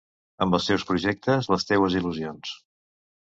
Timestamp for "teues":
1.73-1.97